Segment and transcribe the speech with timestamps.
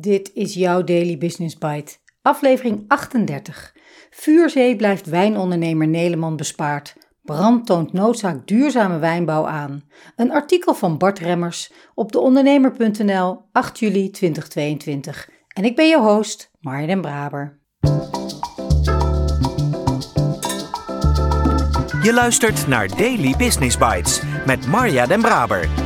[0.00, 3.74] Dit is jouw Daily Business Bite, aflevering 38.
[4.10, 6.96] Vuurzee blijft wijnondernemer Neleman bespaard.
[7.22, 9.84] Brand toont noodzaak duurzame wijnbouw aan.
[10.16, 15.28] Een artikel van Bart Remmers op deondernemer.nl 8 juli 2022.
[15.48, 17.58] En ik ben je host, Marja den Braber.
[22.02, 25.85] Je luistert naar Daily Business Bites met Marja den Braber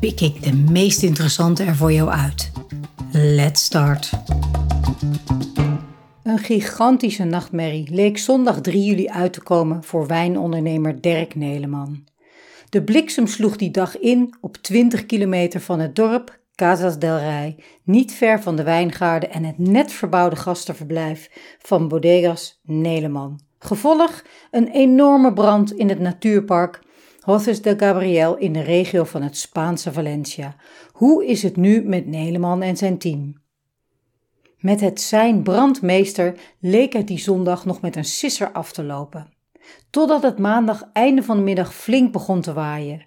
[0.00, 2.50] pik ik de meest interessante er voor jou uit.
[3.12, 4.10] Let's start.
[6.22, 12.04] Een gigantische nachtmerrie leek zondag 3 juli uit te komen voor wijnondernemer Dirk Neleman.
[12.68, 17.56] De bliksem sloeg die dag in op 20 kilometer van het dorp Casas del Rey,
[17.82, 23.40] niet ver van de wijngaarden en het net verbouwde gastenverblijf van Bodegas Neleman.
[23.58, 26.86] Gevolg een enorme brand in het natuurpark
[27.28, 30.56] José de Gabriel in de regio van het Spaanse Valencia.
[30.92, 33.34] Hoe is het nu met Neleman en zijn team?
[34.58, 39.32] Met het zijn brandmeester leek het die zondag nog met een sisser af te lopen.
[39.90, 43.06] Totdat het maandag einde van de middag flink begon te waaien.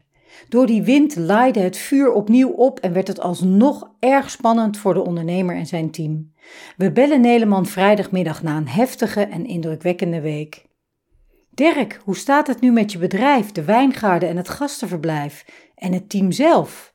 [0.49, 4.93] Door die wind laaide het vuur opnieuw op en werd het alsnog erg spannend voor
[4.93, 6.33] de ondernemer en zijn team.
[6.77, 10.69] We bellen Neleman vrijdagmiddag na een heftige en indrukwekkende week.
[11.53, 16.09] Dirk, hoe staat het nu met je bedrijf, de wijngaarden en het gastenverblijf en het
[16.09, 16.93] team zelf?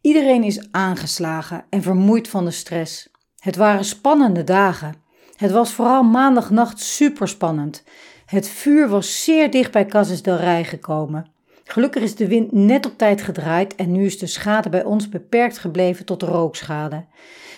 [0.00, 3.10] Iedereen is aangeslagen en vermoeid van de stress.
[3.38, 4.94] Het waren spannende dagen.
[5.36, 7.84] Het was vooral maandagnacht superspannend.
[8.26, 11.30] Het vuur was zeer dicht bij Casas del Rey gekomen.
[11.64, 15.08] Gelukkig is de wind net op tijd gedraaid en nu is de schade bij ons
[15.08, 17.04] beperkt gebleven tot rookschade.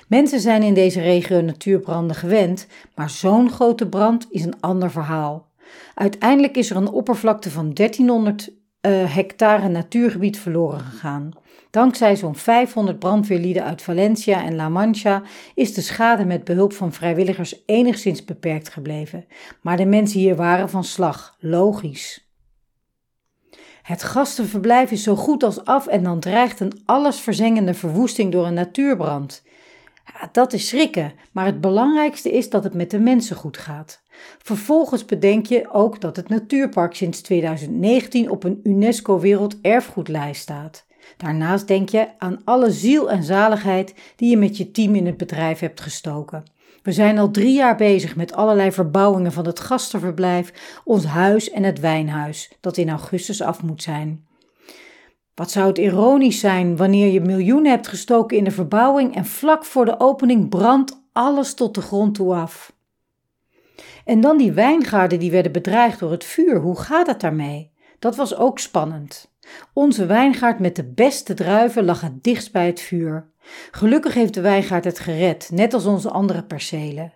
[0.08, 5.49] Mensen zijn in deze regio natuurbranden gewend, maar zo'n grote brand is een ander verhaal.
[5.94, 8.48] Uiteindelijk is er een oppervlakte van 1300
[8.80, 11.32] uh, eh, hectare natuurgebied verloren gegaan.
[11.70, 15.22] Dankzij zo'n 500 brandweerlieden uit Valencia en La Mancha
[15.54, 19.24] is de schade met behulp van vrijwilligers enigszins beperkt gebleven.
[19.60, 22.28] Maar de mensen hier waren van slag, logisch.
[23.82, 28.54] Het gastenverblijf is zo goed als af en dan dreigt een allesverzengende verwoesting door een
[28.54, 29.42] natuurbrand.
[30.32, 34.02] Dat is schrikken, maar het belangrijkste is dat het met de mensen goed gaat.
[34.38, 40.86] Vervolgens bedenk je ook dat het natuurpark sinds 2019 op een UNESCO Werelderfgoedlijst staat.
[41.16, 45.16] Daarnaast denk je aan alle ziel en zaligheid die je met je team in het
[45.16, 46.44] bedrijf hebt gestoken.
[46.82, 51.62] We zijn al drie jaar bezig met allerlei verbouwingen van het gastenverblijf, ons huis en
[51.62, 54.24] het wijnhuis, dat in augustus af moet zijn.
[55.40, 59.64] Wat zou het ironisch zijn wanneer je miljoenen hebt gestoken in de verbouwing en vlak
[59.64, 62.72] voor de opening brandt alles tot de grond toe af.
[64.04, 66.60] En dan die wijngaarden die werden bedreigd door het vuur.
[66.60, 67.72] Hoe gaat het daarmee?
[67.98, 69.34] Dat was ook spannend.
[69.72, 73.30] Onze wijngaard met de beste druiven lag het dichtst bij het vuur.
[73.70, 77.12] Gelukkig heeft de wijngaard het gered, net als onze andere percelen.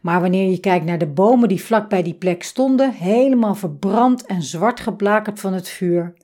[0.00, 4.26] Maar wanneer je kijkt naar de bomen die vlak bij die plek stonden, helemaal verbrand
[4.26, 6.14] en zwart geblakerd van het vuur.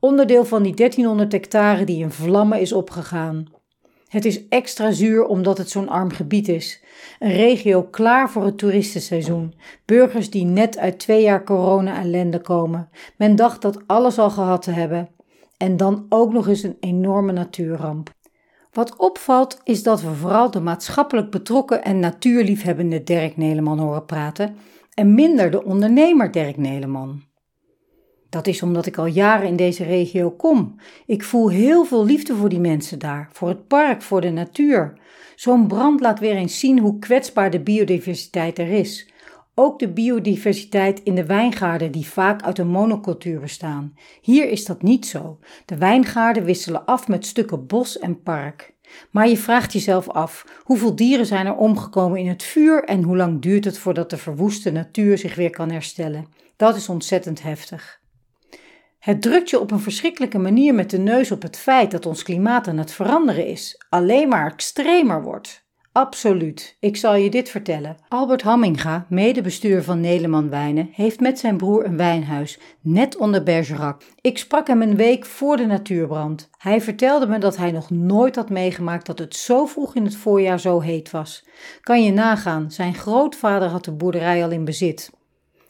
[0.00, 3.46] Onderdeel van die 1300 hectare die in vlammen is opgegaan.
[4.08, 6.82] Het is extra zuur omdat het zo'n arm gebied is.
[7.18, 9.54] Een regio klaar voor het toeristenseizoen.
[9.84, 12.88] Burgers die net uit twee jaar corona-ellende komen.
[13.16, 15.08] Men dacht dat alles al gehad te hebben.
[15.56, 18.10] En dan ook nog eens een enorme natuurramp.
[18.72, 24.56] Wat opvalt is dat we vooral de maatschappelijk betrokken en natuurliefhebbende Dirk Neleman horen praten
[24.94, 27.27] en minder de ondernemer Dirk Neleman.
[28.28, 30.76] Dat is omdat ik al jaren in deze regio kom.
[31.06, 34.98] Ik voel heel veel liefde voor die mensen daar, voor het park, voor de natuur.
[35.36, 39.12] Zo'n brand laat weer eens zien hoe kwetsbaar de biodiversiteit er is.
[39.54, 43.94] Ook de biodiversiteit in de wijngaarden die vaak uit een monocultuur bestaan.
[44.20, 45.38] Hier is dat niet zo.
[45.64, 48.74] De wijngaarden wisselen af met stukken bos en park.
[49.10, 53.16] Maar je vraagt jezelf af: hoeveel dieren zijn er omgekomen in het vuur en hoe
[53.16, 56.26] lang duurt het voordat de verwoeste natuur zich weer kan herstellen?
[56.56, 58.00] Dat is ontzettend heftig.
[58.98, 62.22] Het drukt je op een verschrikkelijke manier met de neus op het feit dat ons
[62.22, 65.66] klimaat aan het veranderen is, alleen maar extremer wordt.
[65.92, 66.76] Absoluut.
[66.80, 67.96] Ik zal je dit vertellen.
[68.08, 74.02] Albert Hamminga, medebestuur van Neleman Wijnen, heeft met zijn broer een wijnhuis, net onder Bergerac.
[74.20, 76.50] Ik sprak hem een week voor de natuurbrand.
[76.58, 80.16] Hij vertelde me dat hij nog nooit had meegemaakt dat het zo vroeg in het
[80.16, 81.46] voorjaar zo heet was.
[81.80, 85.10] Kan je nagaan, zijn grootvader had de boerderij al in bezit.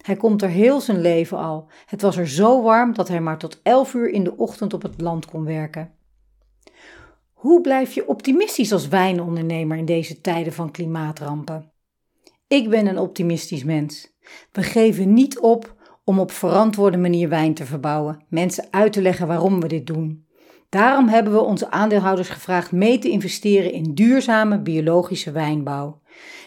[0.09, 1.67] Hij komt er heel zijn leven al.
[1.87, 4.83] Het was er zo warm dat hij maar tot elf uur in de ochtend op
[4.83, 5.93] het land kon werken.
[7.33, 11.73] Hoe blijf je optimistisch als wijnondernemer in deze tijden van klimaatrampen?
[12.47, 14.17] Ik ben een optimistisch mens.
[14.53, 15.75] We geven niet op
[16.05, 20.27] om op verantwoorde manier wijn te verbouwen, mensen uit te leggen waarom we dit doen.
[20.69, 26.01] Daarom hebben we onze aandeelhouders gevraagd mee te investeren in duurzame biologische wijnbouw.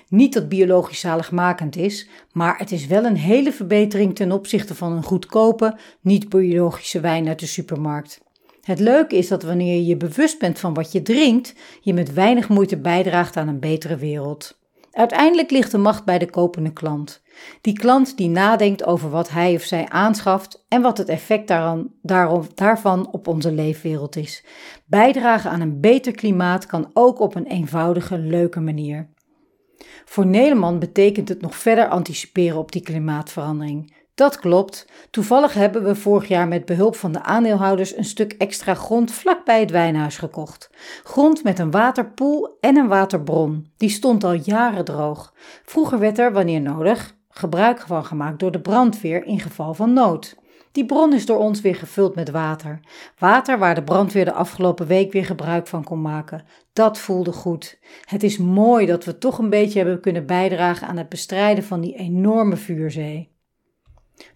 [0.08, 4.92] Niet dat biologisch zaligmakend is, maar het is wel een hele verbetering ten opzichte van
[4.92, 8.22] een goedkope, niet-biologische wijn uit de supermarkt.
[8.62, 12.14] Het leuke is dat wanneer je je bewust bent van wat je drinkt, je met
[12.14, 14.60] weinig moeite bijdraagt aan een betere wereld.
[14.92, 17.22] Uiteindelijk ligt de macht bij de kopende klant.
[17.62, 21.92] Die klant die nadenkt over wat hij of zij aanschaft en wat het effect daaraan,
[22.56, 24.44] daarvan op onze leefwereld is.
[24.86, 29.10] Bijdragen aan een beter klimaat kan ook op een eenvoudige, leuke manier.
[30.06, 33.94] Voor Nederland betekent het nog verder anticiperen op die klimaatverandering.
[34.16, 34.88] Dat klopt.
[35.10, 39.60] Toevallig hebben we vorig jaar met behulp van de aandeelhouders een stuk extra grond vlakbij
[39.60, 40.70] het wijnhuis gekocht.
[41.04, 43.72] Grond met een waterpoel en een waterbron.
[43.78, 45.34] Die stond al jaren droog.
[45.66, 50.36] Vroeger werd er, wanneer nodig, gebruik van gemaakt door de brandweer in geval van nood.
[50.72, 52.80] Die bron is door ons weer gevuld met water.
[53.18, 56.46] Water waar de brandweer de afgelopen week weer gebruik van kon maken.
[56.74, 57.80] Dat voelde goed.
[58.06, 61.82] Het is mooi dat we toch een beetje hebben kunnen bijdragen aan het bestrijden van
[61.82, 63.30] die enorme vuurzee.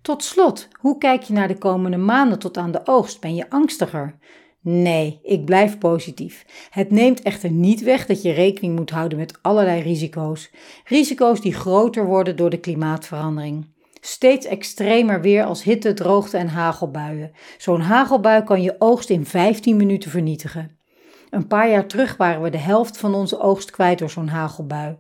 [0.02, 3.22] Tot slot, hoe kijk je naar de komende maanden tot aan de oogst?
[3.22, 4.18] Ben je angstiger?
[4.62, 6.46] Nee, ik blijf positief.
[6.70, 10.52] Het neemt echter niet weg dat je rekening moet houden met allerlei risico's.
[10.86, 13.74] Risico's die groter worden door de klimaatverandering.
[14.06, 17.32] Steeds extremer weer als hitte, droogte en hagelbuien.
[17.58, 20.78] Zo'n hagelbui kan je oogst in 15 minuten vernietigen.
[21.30, 24.98] Een paar jaar terug waren we de helft van onze oogst kwijt door zo'n hagelbui.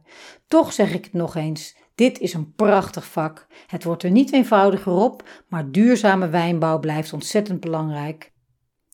[0.47, 3.47] Toch zeg ik het nog eens: dit is een prachtig vak.
[3.67, 8.31] Het wordt er niet eenvoudiger op, maar duurzame wijnbouw blijft ontzettend belangrijk.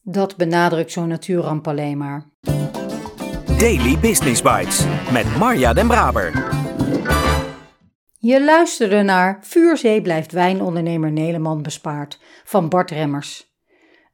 [0.03, 2.29] Dat benadrukt zo'n natuurramp alleen maar.
[3.57, 6.69] Daily Business Bites met Marja Den Braber.
[8.23, 13.53] Je luisterde naar Vuurzee blijft wijnondernemer Nederland bespaard van Bart Remmers.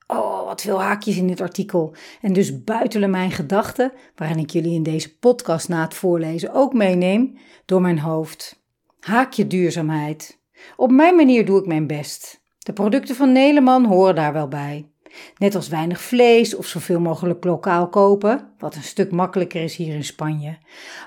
[0.07, 1.95] Oh, wat veel haakjes in dit artikel.
[2.21, 6.73] En dus buitelen mijn gedachten, waarin ik jullie in deze podcast na het voorlezen ook
[6.73, 8.63] meeneem, door mijn hoofd.
[8.99, 10.39] Haakje duurzaamheid.
[10.75, 12.41] Op mijn manier doe ik mijn best.
[12.59, 14.85] De producten van Neleman horen daar wel bij.
[15.37, 19.95] Net als weinig vlees of zoveel mogelijk lokaal kopen, wat een stuk makkelijker is hier
[19.95, 20.57] in Spanje.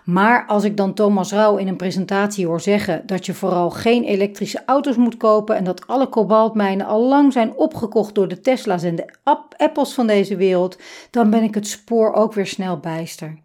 [0.05, 4.05] Maar als ik dan Thomas Rauw in een presentatie hoor zeggen dat je vooral geen
[4.05, 8.83] elektrische auto's moet kopen en dat alle kobaltmijnen al lang zijn opgekocht door de Tesla's
[8.83, 9.15] en de
[9.57, 10.79] Apples van deze wereld,
[11.11, 13.39] dan ben ik het spoor ook weer snel bijster.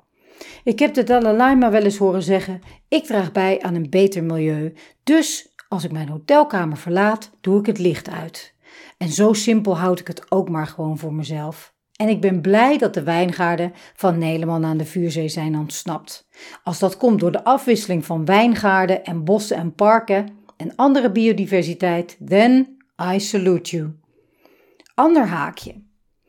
[0.63, 4.23] Ik heb de Dalai Lama wel eens horen zeggen: Ik draag bij aan een beter
[4.23, 4.73] milieu.
[5.03, 8.54] Dus als ik mijn hotelkamer verlaat, doe ik het licht uit.
[8.97, 11.73] En zo simpel houd ik het ook maar gewoon voor mezelf.
[11.95, 16.27] En ik ben blij dat de wijngaarden van Nederland aan de Vuurzee zijn ontsnapt.
[16.63, 22.17] Als dat komt door de afwisseling van wijngaarden en bossen en parken en andere biodiversiteit,
[22.25, 22.77] then
[23.13, 23.93] I salute you.
[24.93, 25.83] Ander haakje.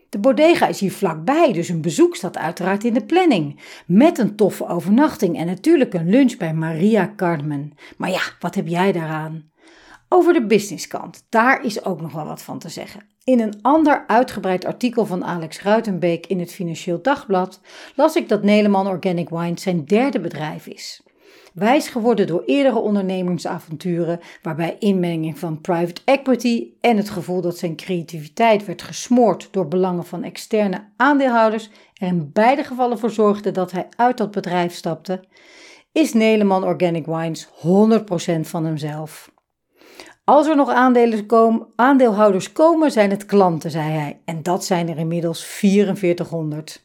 [0.08, 3.60] De bodega is hier vlakbij, dus een bezoek staat uiteraard in de planning.
[3.86, 7.72] Met een toffe overnachting en natuurlijk een lunch bij Maria Carmen.
[7.96, 9.50] Maar ja, wat heb jij daaraan?
[10.08, 13.06] Over de businesskant, daar is ook nog wel wat van te zeggen.
[13.24, 17.60] In een ander uitgebreid artikel van Alex Ruitenbeek in het Financieel Dagblad
[17.94, 21.02] las ik dat Nederland Organic Wines zijn derde bedrijf is.
[21.54, 27.76] Wijs geworden door eerdere ondernemingsavonturen, waarbij inmenging van private equity en het gevoel dat zijn
[27.76, 33.72] creativiteit werd gesmoord door belangen van externe aandeelhouders er in beide gevallen voor zorgde dat
[33.72, 35.24] hij uit dat bedrijf stapte,
[35.92, 37.50] is Neleman Organic Wines 100%
[38.40, 39.34] van hemzelf.
[40.28, 40.70] Als er nog
[41.76, 44.20] aandeelhouders komen, zijn het klanten, zei hij.
[44.24, 46.84] En dat zijn er inmiddels 4400.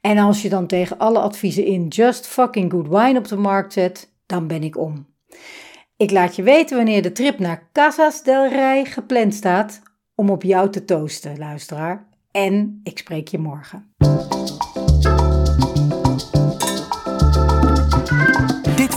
[0.00, 3.72] En als je dan tegen alle adviezen in just fucking good wine op de markt
[3.72, 5.06] zet, dan ben ik om.
[5.96, 9.82] Ik laat je weten wanneer de trip naar Casas del Rey gepland staat
[10.14, 12.08] om op jou te toosten, luisteraar.
[12.30, 13.94] En ik spreek je morgen.